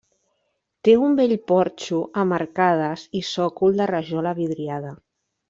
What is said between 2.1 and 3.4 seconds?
amb arcades i